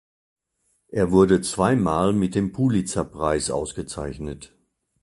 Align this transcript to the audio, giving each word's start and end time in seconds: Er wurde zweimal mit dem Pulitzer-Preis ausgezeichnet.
Er 0.87 1.11
wurde 1.11 1.41
zweimal 1.43 2.11
mit 2.11 2.33
dem 2.33 2.51
Pulitzer-Preis 2.53 3.51
ausgezeichnet. 3.51 4.51